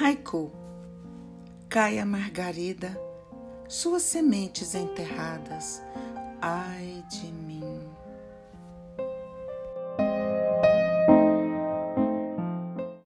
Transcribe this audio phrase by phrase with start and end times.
[0.00, 0.50] Haiku
[1.68, 2.98] Caia margarida,
[3.68, 5.82] suas sementes enterradas.
[6.40, 7.39] Ai de mim!